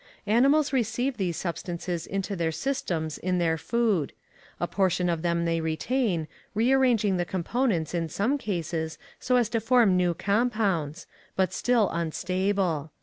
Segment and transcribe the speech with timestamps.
[0.25, 4.13] Animals receive these substances into their systems in their food.
[4.59, 9.47] A portion of them they retain, re arranging the components in some cases so as
[9.49, 12.91] to form new compounds, but still unstable.